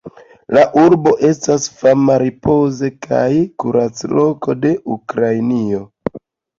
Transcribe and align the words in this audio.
La 0.57 0.61
urbo 0.83 1.13
estas 1.31 1.67
fama 1.83 2.17
ripoz- 2.25 2.83
kaj 3.09 3.23
kurac-loko 3.65 4.61
de 4.67 4.77
Ukrainio. 5.01 5.89